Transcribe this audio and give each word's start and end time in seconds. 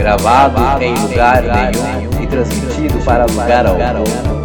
gravado 0.00 0.82
em 0.82 0.94
lugar 0.98 1.42
nenhum 1.42 2.22
e 2.22 2.26
transmitido 2.26 2.98
para 3.04 3.26
lugar 3.26 3.66
algum. 3.66 4.40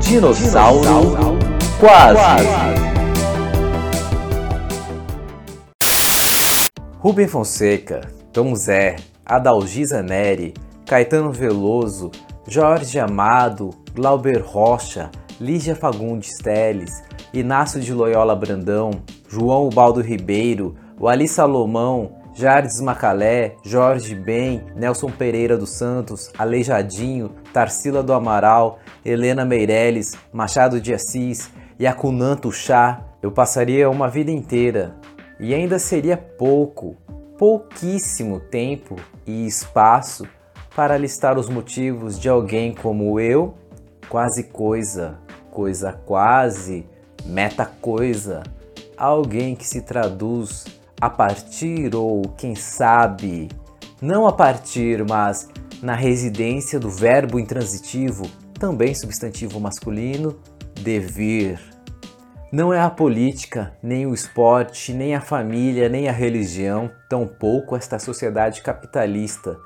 Dinossauro 0.00 1.38
quase. 1.78 2.18
Rubem 6.98 7.28
Fonseca, 7.28 8.00
Tom 8.32 8.56
Zé, 8.56 8.96
Adalgisa 9.24 10.02
Neri, 10.02 10.54
Caetano 10.84 11.30
Veloso, 11.30 12.10
Jorge 12.48 12.98
Amado, 12.98 13.70
Glauber 13.94 14.42
Rocha, 14.42 15.08
Lígia 15.40 15.76
Fagundes 15.76 16.36
Teles, 16.38 17.04
Inácio 17.32 17.80
de 17.80 17.92
Loyola 17.92 18.34
Brandão, 18.34 18.90
João 19.28 19.68
Ubaldo 19.68 20.00
Ribeiro, 20.00 20.74
Wali 20.98 21.28
Salomão, 21.28 22.12
Jardes 22.34 22.80
Macalé, 22.80 23.56
Jorge 23.64 24.14
Ben, 24.14 24.62
Nelson 24.74 25.10
Pereira 25.10 25.56
dos 25.56 25.70
Santos, 25.70 26.30
Aleijadinho, 26.38 27.32
Tarsila 27.52 28.02
do 28.02 28.12
Amaral, 28.12 28.78
Helena 29.04 29.44
Meirelles, 29.44 30.16
Machado 30.32 30.80
de 30.80 30.94
Assis, 30.94 31.50
Yacunanto 31.80 32.50
Chá, 32.50 33.04
eu 33.20 33.30
passaria 33.30 33.90
uma 33.90 34.08
vida 34.08 34.30
inteira. 34.30 34.96
E 35.40 35.54
ainda 35.54 35.78
seria 35.78 36.16
pouco, 36.16 36.96
pouquíssimo 37.36 38.40
tempo 38.40 38.96
e 39.26 39.46
espaço 39.46 40.26
para 40.74 40.96
listar 40.96 41.36
os 41.38 41.48
motivos 41.48 42.18
de 42.18 42.28
alguém 42.28 42.72
como 42.72 43.18
eu, 43.18 43.54
quase 44.08 44.44
coisa, 44.44 45.18
coisa 45.50 45.92
quase, 45.92 46.86
meta 47.24 47.66
coisa, 47.66 48.42
alguém 48.96 49.54
que 49.54 49.66
se 49.66 49.82
traduz 49.82 50.64
a 51.00 51.08
partir 51.08 51.94
ou, 51.94 52.22
quem 52.36 52.54
sabe, 52.54 53.48
não 54.00 54.26
a 54.26 54.32
partir, 54.32 55.04
mas 55.08 55.48
na 55.82 55.94
residência 55.94 56.78
do 56.78 56.90
verbo 56.90 57.38
intransitivo, 57.38 58.28
também 58.58 58.94
substantivo 58.94 59.60
masculino, 59.60 60.38
devir. 60.80 61.60
Não 62.50 62.72
é 62.72 62.80
a 62.80 62.88
política, 62.88 63.72
nem 63.82 64.06
o 64.06 64.14
esporte, 64.14 64.92
nem 64.92 65.14
a 65.14 65.20
família, 65.20 65.88
nem 65.88 66.08
a 66.08 66.12
religião, 66.12 66.90
tampouco 67.08 67.76
esta 67.76 67.98
sociedade 67.98 68.62
capitalista, 68.62 69.58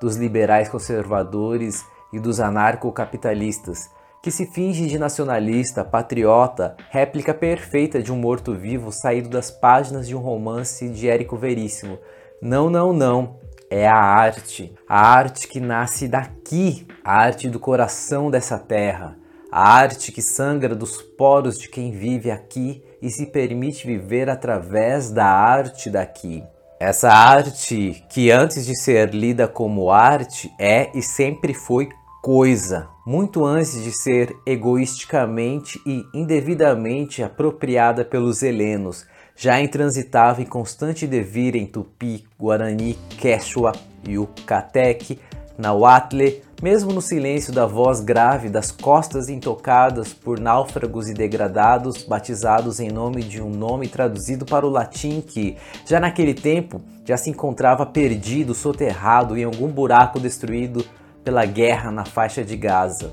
dos 0.00 0.16
liberais 0.16 0.68
conservadores 0.68 1.84
e 2.12 2.18
dos 2.18 2.40
anarcocapitalistas, 2.40 3.90
que 4.22 4.30
se 4.30 4.46
finge 4.46 4.86
de 4.86 4.98
nacionalista, 4.98 5.82
patriota, 5.82 6.76
réplica 6.90 7.32
perfeita 7.32 8.02
de 8.02 8.12
um 8.12 8.16
morto-vivo 8.16 8.92
saído 8.92 9.30
das 9.30 9.50
páginas 9.50 10.06
de 10.06 10.14
um 10.14 10.20
romance 10.20 10.88
de 10.90 11.08
Érico 11.08 11.36
Veríssimo. 11.36 11.98
Não, 12.40 12.68
não, 12.68 12.92
não. 12.92 13.38
É 13.70 13.86
a 13.86 13.96
arte. 13.96 14.74
A 14.86 15.14
arte 15.14 15.48
que 15.48 15.60
nasce 15.60 16.06
daqui, 16.06 16.86
a 17.02 17.22
arte 17.22 17.48
do 17.48 17.58
coração 17.58 18.30
dessa 18.30 18.58
terra. 18.58 19.16
A 19.50 19.72
arte 19.74 20.12
que 20.12 20.20
sangra 20.20 20.74
dos 20.74 21.00
poros 21.00 21.58
de 21.58 21.68
quem 21.68 21.90
vive 21.90 22.30
aqui 22.30 22.82
e 23.00 23.08
se 23.10 23.26
permite 23.26 23.86
viver 23.86 24.28
através 24.28 25.10
da 25.10 25.26
arte 25.26 25.88
daqui. 25.88 26.44
Essa 26.78 27.10
arte, 27.10 28.04
que 28.10 28.30
antes 28.30 28.66
de 28.66 28.74
ser 28.74 29.14
lida 29.14 29.46
como 29.46 29.90
arte, 29.90 30.50
é 30.58 30.90
e 30.94 31.02
sempre 31.02 31.52
foi 31.52 31.88
coisa, 32.22 32.86
muito 33.06 33.46
antes 33.46 33.82
de 33.82 33.92
ser 33.92 34.36
egoisticamente 34.44 35.80
e 35.86 36.04
indevidamente 36.12 37.22
apropriada 37.22 38.04
pelos 38.04 38.42
helenos, 38.42 39.06
já 39.34 39.58
intransitava 39.58 40.42
em 40.42 40.44
constante 40.44 41.06
devir 41.06 41.56
em 41.56 41.64
tupi, 41.64 42.26
guarani, 42.38 42.98
quechua, 43.18 43.72
yucateque, 44.06 45.18
nahuatl, 45.56 46.42
mesmo 46.62 46.92
no 46.92 47.00
silêncio 47.00 47.54
da 47.54 47.64
voz 47.64 48.00
grave 48.00 48.50
das 48.50 48.70
costas 48.70 49.30
intocadas 49.30 50.12
por 50.12 50.38
náufragos 50.38 51.08
e 51.08 51.14
degradados, 51.14 52.04
batizados 52.04 52.80
em 52.80 52.90
nome 52.90 53.22
de 53.22 53.40
um 53.40 53.48
nome 53.48 53.88
traduzido 53.88 54.44
para 54.44 54.66
o 54.66 54.70
latim 54.70 55.22
que, 55.22 55.56
já 55.86 55.98
naquele 55.98 56.34
tempo, 56.34 56.82
já 57.02 57.16
se 57.16 57.30
encontrava 57.30 57.86
perdido, 57.86 58.54
soterrado 58.54 59.38
em 59.38 59.44
algum 59.44 59.68
buraco 59.68 60.20
destruído 60.20 60.84
pela 61.24 61.44
guerra 61.44 61.90
na 61.90 62.04
faixa 62.04 62.44
de 62.44 62.56
Gaza. 62.56 63.12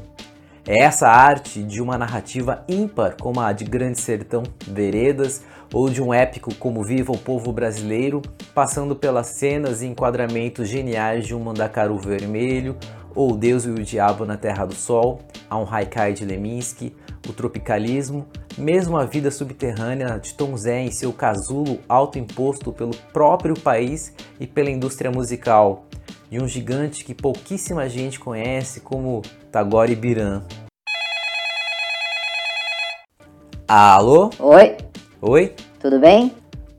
É 0.65 0.83
essa 0.83 1.07
arte 1.07 1.63
de 1.63 1.81
uma 1.81 1.97
narrativa 1.97 2.63
ímpar 2.67 3.15
como 3.17 3.39
a 3.39 3.53
de 3.53 3.63
Grande 3.63 4.01
Sertão 4.01 4.43
Veredas 4.67 5.41
ou 5.73 5.89
de 5.89 6.01
um 6.01 6.13
épico 6.13 6.53
como 6.55 6.83
Viva 6.83 7.11
o 7.11 7.17
Povo 7.17 7.51
Brasileiro, 7.53 8.21
passando 8.53 8.95
pelas 8.95 9.27
cenas 9.27 9.81
e 9.81 9.87
enquadramentos 9.87 10.67
geniais 10.67 11.25
de 11.25 11.33
um 11.33 11.39
Mandacaru 11.39 11.97
Vermelho 11.97 12.75
ou 13.15 13.35
Deus 13.35 13.65
e 13.65 13.69
o 13.69 13.75
Diabo 13.75 14.25
na 14.25 14.37
Terra 14.37 14.65
do 14.65 14.75
Sol, 14.75 15.21
a 15.49 15.57
um 15.57 15.65
Haikai 15.67 16.13
de 16.13 16.23
Leminski, 16.23 16.93
o 17.27 17.33
tropicalismo, 17.33 18.27
mesmo 18.57 18.97
a 18.97 19.05
vida 19.05 19.31
subterrânea 19.31 20.19
de 20.19 20.33
Tom 20.33 20.55
Zé 20.55 20.81
em 20.81 20.91
seu 20.91 21.11
casulo 21.11 21.79
autoimposto 21.89 22.71
pelo 22.71 22.95
próprio 23.11 23.59
país 23.59 24.13
e 24.39 24.45
pela 24.45 24.69
indústria 24.69 25.09
musical, 25.09 25.86
de 26.29 26.41
um 26.41 26.47
gigante 26.47 27.03
que 27.05 27.13
pouquíssima 27.13 27.87
gente 27.87 28.19
conhece 28.19 28.81
como 28.81 29.21
Tagore 29.51 29.95
Biran. 29.95 30.43
Alô? 33.67 34.29
Oi, 34.39 34.77
Oi? 35.21 35.53
tudo 35.79 35.99
bem? 35.99 36.33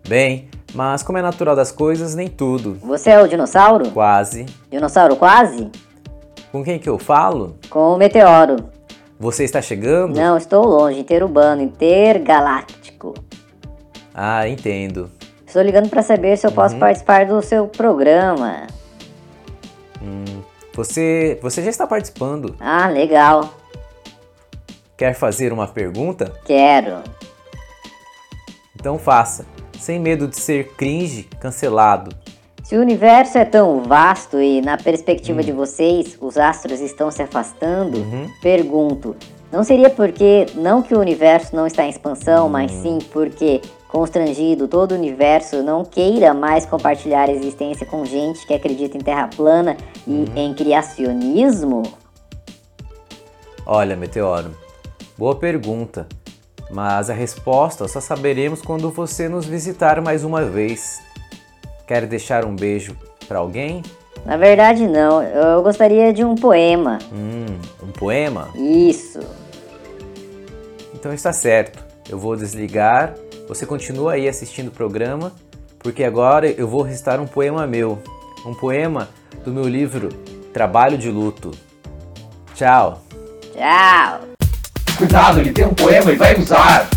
Bem, 0.07 0.49
mas 0.75 1.03
como 1.03 1.19
é 1.19 1.23
natural 1.23 1.55
das 1.55 1.71
coisas, 1.71 2.15
nem 2.15 2.29
tudo. 2.29 2.75
Você 2.83 3.11
é 3.11 3.21
o 3.21 3.27
dinossauro? 3.29 3.91
Quase. 3.91 4.47
Dinossauro 4.71 5.17
quase? 5.17 5.71
Com 6.51 6.65
quem 6.65 6.79
que 6.79 6.89
eu 6.89 6.99
falo? 6.99 7.57
Com 7.69 7.95
o 7.95 7.99
meteoro. 7.99 8.57
Você 9.19 9.45
está 9.45 9.61
chegando? 9.61 10.15
Não, 10.17 10.37
estou 10.37 10.65
longe, 10.65 11.01
interurbano, 11.01 11.61
intergaláctico. 11.61 13.15
Ah, 14.15 14.49
entendo. 14.49 15.11
Estou 15.47 15.63
ligando 15.63 15.89
para 15.89 16.03
saber 16.03 16.37
se 16.37 16.47
eu 16.47 16.53
posso 16.53 16.77
participar 16.77 17.27
do 17.27 17.41
seu 17.43 17.67
programa. 17.67 18.67
Você, 20.75 21.39
você 21.43 21.63
já 21.63 21.71
está 21.71 21.87
participando. 21.87 22.55
Ah, 22.61 22.89
legal. 22.89 23.55
Quer 24.97 25.15
fazer 25.15 25.53
uma 25.53 25.67
pergunta? 25.67 26.33
Quero. 26.45 27.03
Então 28.75 28.99
faça, 28.99 29.45
sem 29.79 29.99
medo 29.99 30.29
de 30.29 30.39
ser 30.39 30.69
cringe 30.77 31.25
cancelado. 31.41 32.15
Se 32.63 32.77
o 32.77 32.81
universo 32.81 33.39
é 33.39 33.45
tão 33.45 33.83
vasto 33.83 34.41
e, 34.41 34.61
na 34.61 34.77
perspectiva 34.77 35.43
de 35.43 35.53
vocês, 35.53 36.19
os 36.21 36.37
astros 36.37 36.81
estão 36.81 37.11
se 37.11 37.23
afastando, 37.23 38.05
pergunto: 38.43 39.17
não 39.51 39.65
seria 39.65 39.89
porque 39.89 40.47
não 40.55 40.83
que 40.83 40.95
o 40.95 41.01
universo 41.01 41.57
não 41.57 41.67
está 41.67 41.85
em 41.85 41.91
expansão, 41.91 42.49
mas 42.49 42.71
sim 42.71 42.99
porque, 43.11 43.63
constrangido, 43.89 44.69
todo 44.69 44.93
o 44.93 44.95
universo 44.95 45.63
não 45.63 45.85
queira 45.85 46.35
mais 46.35 46.67
compartilhar 46.67 47.29
a 47.29 47.33
existência 47.33 47.87
com 47.87 48.05
gente 48.05 48.47
que 48.47 48.55
acredita 48.55 48.97
em 48.97 49.01
terra 49.01 49.29
plana 49.35 49.77
e 50.07 50.27
em 50.37 50.55
criacionismo? 50.55 51.83
Olha, 53.67 53.97
Meteoro, 53.97 54.51
boa 55.17 55.35
pergunta, 55.35 56.07
mas 56.71 57.11
a 57.11 57.15
resposta 57.15 57.89
só 57.89 58.01
saberemos 58.01 58.63
quando 58.63 58.91
você 58.91 59.29
nos 59.29 59.47
visitar 59.47 60.01
mais 60.01 60.23
uma 60.25 60.45
vez. 60.45 61.01
Quer 61.87 62.07
deixar 62.07 62.45
um 62.45 62.55
beijo 62.55 62.95
para 63.27 63.39
alguém? 63.39 63.83
Na 64.25 64.37
verdade, 64.37 64.87
não. 64.87 65.23
Eu 65.23 65.63
gostaria 65.63 66.13
de 66.13 66.23
um 66.23 66.35
poema. 66.35 66.99
Hum, 67.13 67.47
um 67.83 67.91
poema? 67.93 68.51
Isso. 68.55 69.21
Então 70.95 71.13
está 71.13 71.33
certo. 71.33 71.83
Eu 72.09 72.19
vou 72.19 72.37
desligar. 72.37 73.15
Você 73.49 73.65
continua 73.65 74.13
aí 74.13 74.29
assistindo 74.29 74.69
o 74.69 74.71
programa, 74.71 75.33
porque 75.79 76.05
agora 76.05 76.51
eu 76.51 76.69
vou 76.69 76.83
recitar 76.83 77.19
um 77.19 77.27
poema 77.27 77.67
meu. 77.67 77.99
Um 78.45 78.55
poema 78.55 79.09
do 79.43 79.51
meu 79.51 79.67
livro 79.67 80.11
Trabalho 80.53 80.99
de 80.99 81.11
Luto. 81.11 81.53
Tchau. 82.55 83.03
Tchau. 83.55 84.21
Cuidado, 84.99 85.41
ele 85.41 85.53
tem 85.53 85.65
um 85.65 85.73
poema 85.73 86.13
e 86.13 86.17
vai 86.17 86.39
usar. 86.39 86.91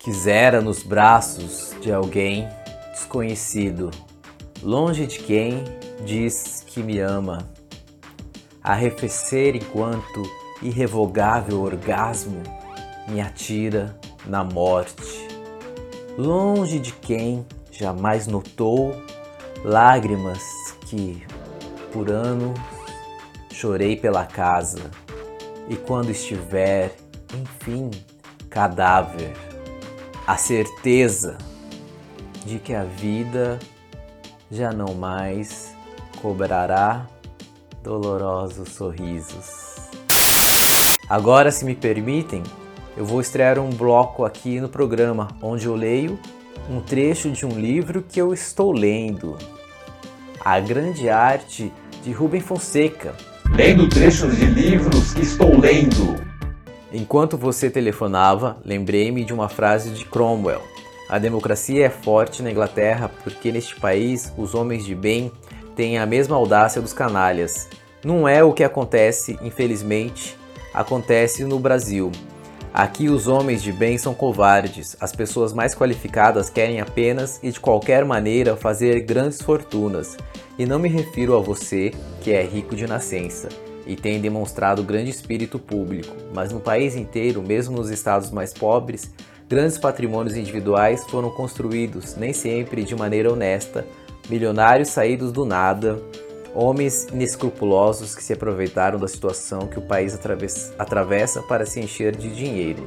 Quisera 0.00 0.60
nos 0.60 0.82
braços 0.82 1.76
de 1.80 1.92
alguém 1.92 2.48
desconhecido, 2.90 3.92
longe 4.62 5.06
de 5.06 5.20
quem 5.20 5.62
diz 6.04 6.64
que 6.66 6.82
me 6.82 6.98
ama, 6.98 7.48
arrefecer 8.62 9.54
enquanto 9.54 10.22
irrevogável 10.60 11.62
orgasmo 11.62 12.42
me 13.06 13.20
atira 13.20 13.96
na 14.26 14.44
morte, 14.44 15.28
longe 16.16 16.78
de 16.78 16.92
quem 16.92 17.46
jamais 17.70 18.26
notou 18.26 18.94
lágrimas 19.64 20.42
que 20.86 21.26
por 21.92 22.10
anos 22.10 22.58
chorei 23.52 23.96
pela 23.96 24.26
casa 24.26 24.90
e 25.68 25.76
quando 25.76 26.10
estiver, 26.10 26.94
enfim, 27.32 27.90
cadáver, 28.50 29.32
a 30.26 30.36
certeza 30.36 31.38
de 32.44 32.58
que 32.58 32.74
a 32.74 32.84
vida 32.84 33.58
já 34.50 34.72
não 34.72 34.94
mais 34.94 35.74
cobrará 36.20 37.06
dolorosos 37.82 38.70
sorrisos. 38.70 39.74
Agora, 41.08 41.50
se 41.50 41.64
me 41.64 41.74
permitem, 41.74 42.42
eu 42.96 43.04
vou 43.04 43.20
estrear 43.20 43.58
um 43.58 43.70
bloco 43.70 44.24
aqui 44.24 44.60
no 44.60 44.68
programa 44.68 45.28
onde 45.42 45.66
eu 45.66 45.74
leio 45.74 46.18
um 46.70 46.80
trecho 46.80 47.30
de 47.30 47.44
um 47.44 47.58
livro 47.58 48.02
que 48.02 48.20
eu 48.20 48.32
estou 48.32 48.72
lendo. 48.72 49.36
A 50.40 50.60
Grande 50.60 51.08
Arte 51.08 51.72
de 52.02 52.12
Rubem 52.12 52.40
Fonseca. 52.40 53.14
Lendo 53.54 53.88
trechos 53.88 54.36
de 54.36 54.46
livros 54.46 55.12
que 55.12 55.22
estou 55.22 55.58
lendo. 55.58 56.22
Enquanto 56.92 57.36
você 57.36 57.68
telefonava, 57.68 58.56
lembrei-me 58.64 59.24
de 59.24 59.32
uma 59.32 59.48
frase 59.48 59.90
de 59.90 60.04
Cromwell. 60.04 60.62
A 61.08 61.18
democracia 61.18 61.86
é 61.86 61.90
forte 61.90 62.42
na 62.42 62.50
Inglaterra 62.50 63.10
porque 63.22 63.52
neste 63.52 63.76
país 63.76 64.32
os 64.38 64.54
homens 64.54 64.84
de 64.84 64.94
bem 64.94 65.30
têm 65.76 65.98
a 65.98 66.06
mesma 66.06 66.36
audácia 66.36 66.80
dos 66.80 66.92
canalhas. 66.92 67.68
Não 68.04 68.28
é 68.28 68.42
o 68.44 68.52
que 68.52 68.64
acontece, 68.64 69.38
infelizmente, 69.42 70.36
acontece 70.72 71.44
no 71.44 71.58
Brasil. 71.58 72.10
Aqui 72.74 73.08
os 73.08 73.28
homens 73.28 73.62
de 73.62 73.70
bem 73.70 73.96
são 73.96 74.12
covardes, 74.12 74.96
as 74.98 75.12
pessoas 75.12 75.52
mais 75.52 75.76
qualificadas 75.76 76.50
querem 76.50 76.80
apenas 76.80 77.38
e 77.40 77.52
de 77.52 77.60
qualquer 77.60 78.04
maneira 78.04 78.56
fazer 78.56 79.02
grandes 79.02 79.40
fortunas. 79.40 80.16
E 80.58 80.66
não 80.66 80.80
me 80.80 80.88
refiro 80.88 81.36
a 81.36 81.40
você, 81.40 81.92
que 82.20 82.32
é 82.32 82.42
rico 82.42 82.74
de 82.74 82.84
nascença 82.84 83.48
e 83.86 83.94
tem 83.94 84.20
demonstrado 84.20 84.82
grande 84.82 85.10
espírito 85.10 85.56
público, 85.56 86.16
mas 86.34 86.50
no 86.50 86.58
país 86.58 86.96
inteiro, 86.96 87.40
mesmo 87.40 87.76
nos 87.76 87.90
estados 87.90 88.32
mais 88.32 88.52
pobres, 88.52 89.12
grandes 89.48 89.78
patrimônios 89.78 90.36
individuais 90.36 91.04
foram 91.04 91.30
construídos, 91.30 92.16
nem 92.16 92.32
sempre 92.32 92.82
de 92.82 92.96
maneira 92.96 93.32
honesta, 93.32 93.86
milionários 94.28 94.88
saídos 94.88 95.30
do 95.30 95.44
nada, 95.44 96.02
homens 96.54 97.06
inescrupulosos 97.12 98.14
que 98.14 98.22
se 98.22 98.32
aproveitaram 98.32 98.98
da 98.98 99.08
situação 99.08 99.66
que 99.66 99.78
o 99.78 99.82
país 99.82 100.18
atravessa 100.78 101.42
para 101.42 101.66
se 101.66 101.80
encher 101.80 102.14
de 102.14 102.34
dinheiro. 102.34 102.86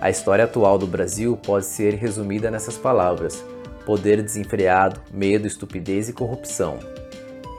A 0.00 0.10
história 0.10 0.44
atual 0.44 0.78
do 0.78 0.86
Brasil 0.86 1.36
pode 1.36 1.66
ser 1.66 1.94
resumida 1.94 2.50
nessas 2.50 2.76
palavras: 2.76 3.44
poder 3.86 4.22
desenfreado, 4.22 5.00
medo, 5.12 5.46
estupidez 5.46 6.08
e 6.08 6.12
corrupção. 6.12 6.78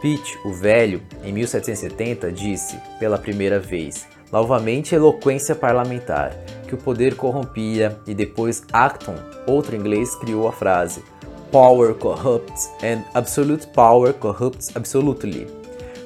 Pitt, 0.02 0.40
o 0.44 0.52
velho, 0.52 1.02
em 1.24 1.32
1770, 1.32 2.32
disse, 2.32 2.76
pela 3.00 3.20
primeira 3.20 3.60
vez, 3.60 4.08
novamente 4.32 4.96
eloquência 4.96 5.54
parlamentar, 5.54 6.32
que 6.68 6.74
o 6.74 6.78
poder 6.78 7.16
corrompia, 7.16 8.00
e 8.08 8.16
depois 8.16 8.64
Acton, 8.74 9.16
outro 9.46 9.76
inglês, 9.76 10.16
criou 10.16 10.48
a 10.48 10.52
frase: 10.52 11.04
Power 11.52 11.94
corrupts 11.94 12.70
and 12.82 13.04
absolute 13.14 13.68
power 13.74 14.14
corrupts 14.14 14.74
absolutely. 14.74 15.48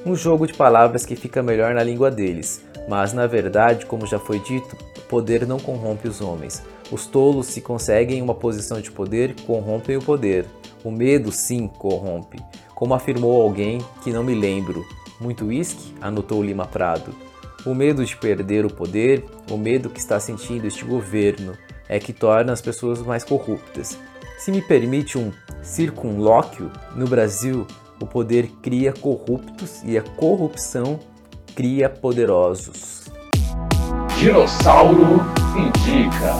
Um 0.04 0.16
jogo 0.16 0.44
de 0.44 0.52
palavras 0.52 1.06
que 1.06 1.14
fica 1.14 1.40
melhor 1.40 1.72
na 1.72 1.84
língua 1.84 2.10
deles, 2.10 2.64
mas 2.88 3.12
na 3.12 3.28
verdade, 3.28 3.86
como 3.86 4.08
já 4.08 4.18
foi 4.18 4.40
dito, 4.40 4.76
o 4.98 5.02
poder 5.02 5.46
não 5.46 5.60
corrompe 5.60 6.08
os 6.08 6.20
homens. 6.20 6.64
Os 6.90 7.06
tolos, 7.06 7.46
se 7.46 7.60
conseguem 7.60 8.20
uma 8.20 8.34
posição 8.34 8.80
de 8.80 8.90
poder, 8.90 9.36
corrompem 9.46 9.96
o 9.96 10.02
poder. 10.02 10.46
O 10.82 10.90
medo, 10.90 11.30
sim, 11.30 11.68
corrompe. 11.68 12.42
Como 12.74 12.92
afirmou 12.92 13.40
alguém 13.40 13.78
que 14.02 14.12
não 14.12 14.24
me 14.24 14.34
lembro. 14.34 14.84
Muito 15.20 15.44
uísque? 15.44 15.94
anotou 16.00 16.42
Lima 16.42 16.66
Prado. 16.66 17.14
O 17.64 17.72
medo 17.72 18.04
de 18.04 18.16
perder 18.16 18.66
o 18.66 18.74
poder, 18.74 19.24
o 19.48 19.56
medo 19.56 19.90
que 19.90 20.00
está 20.00 20.18
sentindo 20.18 20.66
este 20.66 20.84
governo, 20.84 21.56
é 21.88 22.00
que 22.00 22.12
torna 22.12 22.52
as 22.52 22.60
pessoas 22.60 23.00
mais 23.00 23.22
corruptas. 23.22 23.96
Se 24.36 24.52
me 24.52 24.60
permite 24.60 25.16
um 25.16 25.32
circunlóquio, 25.62 26.70
no 26.94 27.06
Brasil 27.06 27.66
o 28.00 28.06
poder 28.06 28.48
cria 28.62 28.92
corruptos 28.92 29.82
e 29.82 29.96
a 29.96 30.02
corrupção 30.02 31.00
cria 31.54 31.88
poderosos. 31.88 33.04
Dinossauro 34.18 35.20
Indica. 35.56 36.34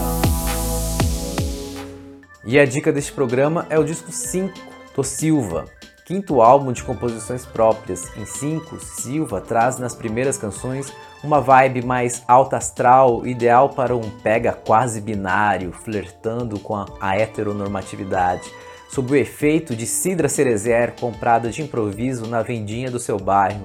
E 2.44 2.58
a 2.58 2.66
dica 2.66 2.93
deste 2.93 3.12
programa 3.12 3.66
é 3.70 3.78
o 3.78 3.84
disco 3.84 4.12
5 4.12 4.52
do 4.94 5.02
Silva, 5.02 5.64
quinto 6.04 6.42
álbum 6.42 6.72
de 6.72 6.84
composições 6.84 7.46
próprias. 7.46 8.14
Em 8.16 8.26
5, 8.26 8.78
Silva 8.78 9.40
traz 9.40 9.78
nas 9.78 9.94
primeiras 9.94 10.37
canções 10.37 10.92
uma 11.26 11.40
vibe 11.40 11.84
mais 11.84 12.23
alta 12.28 12.56
astral, 12.56 13.26
ideal 13.26 13.70
para 13.70 13.96
um 13.96 14.08
pega 14.23 14.52
quase 14.52 15.00
binário, 15.00 15.73
flertando 15.73 16.58
com 16.61 16.76
a, 16.76 16.87
a 17.00 17.17
heteronormatividade, 17.17 18.49
sob 18.88 19.12
o 19.12 19.17
efeito 19.17 19.75
de 19.75 19.87
Cidra 19.87 20.28
Cerezer 20.28 20.94
comprada 21.00 21.50
de 21.50 21.62
improviso 21.62 22.28
na 22.28 22.43
vendinha 22.43 22.93
do 22.93 23.00
seu 23.00 23.19
bairro. 23.19 23.64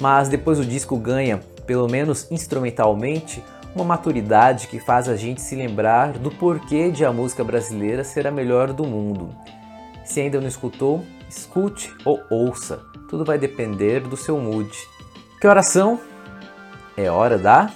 Mas 0.00 0.30
depois 0.30 0.58
o 0.58 0.64
disco 0.64 0.96
ganha, 0.96 1.38
pelo 1.66 1.86
menos 1.86 2.30
instrumentalmente, 2.30 3.44
uma 3.74 3.84
maturidade 3.84 4.66
que 4.66 4.80
faz 4.80 5.06
a 5.06 5.14
gente 5.14 5.42
se 5.42 5.54
lembrar 5.54 6.12
do 6.12 6.30
porquê 6.30 6.90
de 6.90 7.04
a 7.04 7.12
música 7.12 7.44
brasileira 7.44 8.04
ser 8.04 8.26
a 8.26 8.30
melhor 8.30 8.72
do 8.72 8.86
mundo. 8.86 9.28
Se 10.02 10.20
ainda 10.20 10.40
não 10.40 10.48
escutou, 10.48 11.04
escute 11.28 11.94
ou 12.06 12.20
ouça, 12.30 12.80
tudo 13.08 13.22
vai 13.22 13.36
depender 13.36 14.00
do 14.00 14.16
seu 14.16 14.38
mood. 14.38 14.70
Que 15.38 15.46
oração? 15.46 16.00
É 16.94 17.10
hora 17.10 17.38
da. 17.38 17.70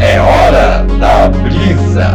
É 0.00 0.18
hora 0.18 0.84
da 0.98 1.28
brisa! 1.28 2.06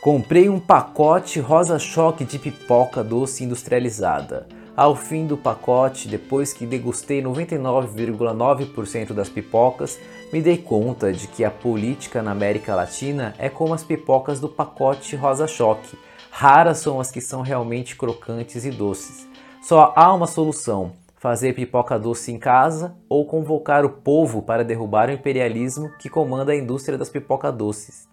Comprei 0.00 0.48
um 0.48 0.60
pacote 0.60 1.40
rosa-choque 1.40 2.24
de 2.24 2.38
pipoca 2.38 3.02
doce 3.02 3.42
industrializada. 3.42 4.46
Ao 4.76 4.94
fim 4.94 5.26
do 5.26 5.36
pacote, 5.36 6.06
depois 6.06 6.52
que 6.52 6.64
degustei 6.64 7.20
99,9% 7.20 9.12
das 9.12 9.28
pipocas, 9.28 9.98
me 10.32 10.40
dei 10.40 10.58
conta 10.58 11.12
de 11.12 11.26
que 11.26 11.44
a 11.44 11.50
política 11.50 12.22
na 12.22 12.30
América 12.30 12.76
Latina 12.76 13.34
é 13.36 13.48
como 13.48 13.74
as 13.74 13.82
pipocas 13.82 14.38
do 14.38 14.48
pacote 14.48 15.16
rosa-choque. 15.16 15.98
Raras 16.30 16.78
são 16.78 17.00
as 17.00 17.10
que 17.10 17.20
são 17.20 17.42
realmente 17.42 17.96
crocantes 17.96 18.64
e 18.64 18.70
doces. 18.70 19.26
Só 19.60 19.92
há 19.96 20.14
uma 20.14 20.28
solução: 20.28 20.92
fazer 21.26 21.54
pipoca 21.54 21.98
doce 21.98 22.30
em 22.30 22.38
casa 22.38 22.94
ou 23.08 23.26
convocar 23.26 23.84
o 23.84 23.90
povo 23.90 24.42
para 24.42 24.62
derrubar 24.62 25.08
o 25.08 25.12
imperialismo 25.12 25.90
que 25.98 26.08
comanda 26.08 26.52
a 26.52 26.56
indústria 26.56 26.96
das 26.96 27.10
pipoca 27.10 27.50
doces. 27.50 28.08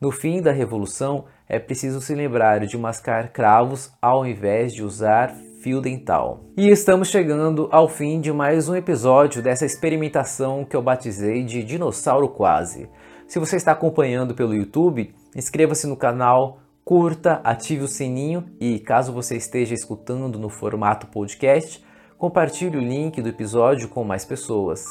No 0.00 0.10
fim 0.10 0.40
da 0.40 0.50
revolução, 0.50 1.26
é 1.46 1.58
preciso 1.58 2.00
se 2.00 2.14
lembrar 2.14 2.60
de 2.60 2.78
mascar 2.78 3.30
cravos 3.30 3.92
ao 4.00 4.26
invés 4.26 4.72
de 4.72 4.82
usar 4.82 5.34
fio 5.62 5.82
dental. 5.82 6.40
E 6.56 6.70
estamos 6.70 7.08
chegando 7.08 7.68
ao 7.70 7.86
fim 7.86 8.22
de 8.22 8.32
mais 8.32 8.70
um 8.70 8.74
episódio 8.74 9.42
dessa 9.42 9.66
experimentação 9.66 10.64
que 10.64 10.74
eu 10.74 10.80
batizei 10.80 11.44
de 11.44 11.62
Dinossauro 11.62 12.30
Quase. 12.30 12.88
Se 13.28 13.38
você 13.38 13.56
está 13.56 13.72
acompanhando 13.72 14.34
pelo 14.34 14.54
YouTube, 14.54 15.14
inscreva-se 15.36 15.86
no 15.86 15.94
canal, 15.94 16.60
curta, 16.86 17.42
ative 17.44 17.84
o 17.84 17.88
sininho 17.88 18.46
e, 18.58 18.78
caso 18.78 19.12
você 19.12 19.36
esteja 19.36 19.74
escutando 19.74 20.38
no 20.38 20.48
formato 20.48 21.06
podcast, 21.08 21.84
compartilhe 22.20 22.76
o 22.76 22.80
link 22.82 23.22
do 23.22 23.30
episódio 23.30 23.88
com 23.88 24.04
mais 24.04 24.26
pessoas. 24.26 24.84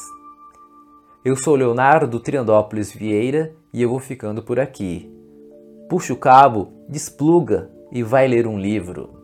Eu 1.24 1.36
sou 1.36 1.54
Leonardo 1.54 2.18
Triandópolis 2.18 2.92
Vieira 2.92 3.54
e 3.72 3.80
eu 3.80 3.88
vou 3.88 4.00
ficando 4.00 4.42
por 4.42 4.58
aqui. 4.58 5.08
Puxa 5.88 6.12
o 6.12 6.16
cabo, 6.16 6.72
despluga 6.88 7.70
e 7.92 8.02
vai 8.02 8.26
ler 8.26 8.48
um 8.48 8.58
livro. 8.58 9.19